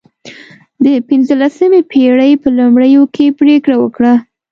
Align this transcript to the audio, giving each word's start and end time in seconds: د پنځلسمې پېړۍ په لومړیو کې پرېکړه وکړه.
د 0.83 0.85
پنځلسمې 1.07 1.81
پېړۍ 1.91 2.31
په 2.43 2.49
لومړیو 2.57 3.03
کې 3.15 3.25
پرېکړه 3.39 3.75
وکړه. 3.79 4.13